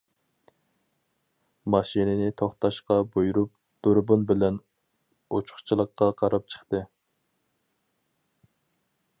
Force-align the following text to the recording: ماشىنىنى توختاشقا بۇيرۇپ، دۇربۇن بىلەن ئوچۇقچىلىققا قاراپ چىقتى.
ماشىنىنى 1.73 2.29
توختاشقا 2.43 2.97
بۇيرۇپ، 3.17 3.53
دۇربۇن 3.87 4.25
بىلەن 4.31 4.57
ئوچۇقچىلىققا 5.37 6.11
قاراپ 6.23 6.51
چىقتى. 6.55 6.83